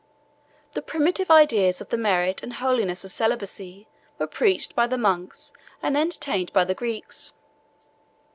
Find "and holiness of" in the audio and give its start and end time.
2.41-3.11